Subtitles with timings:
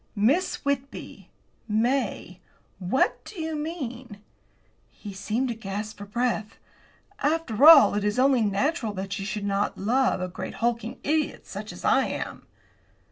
[0.15, 1.29] "Miss Whitby!
[1.67, 2.39] May!
[2.79, 4.17] What do you mean?"
[4.89, 6.57] He seemed to gasp for breath.
[7.19, 11.45] "After all, it is only natural that you should not love a great hulking idiot
[11.45, 12.47] such as I am."